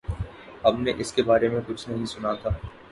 [0.65, 2.49] ہم نے اس کے بارے میں کچھ نہیں سنا تھا۔